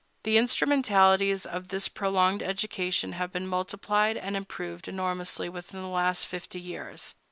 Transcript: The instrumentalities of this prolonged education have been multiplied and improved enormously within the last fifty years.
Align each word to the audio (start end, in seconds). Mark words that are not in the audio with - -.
The 0.23 0.39
instrumentalities 0.39 1.45
of 1.45 1.67
this 1.67 1.87
prolonged 1.87 2.41
education 2.41 3.11
have 3.11 3.31
been 3.31 3.45
multiplied 3.45 4.17
and 4.17 4.35
improved 4.35 4.87
enormously 4.87 5.47
within 5.47 5.79
the 5.79 5.87
last 5.87 6.25
fifty 6.25 6.59
years. 6.59 7.13